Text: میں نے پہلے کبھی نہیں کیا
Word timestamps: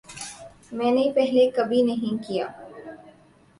میں 0.71 0.91
نے 0.91 1.03
پہلے 1.15 1.49
کبھی 1.55 1.81
نہیں 1.83 2.23
کیا 2.27 2.47